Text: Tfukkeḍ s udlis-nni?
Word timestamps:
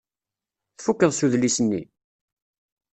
Tfukkeḍ 0.77 1.11
s 1.13 1.19
udlis-nni? 1.25 1.81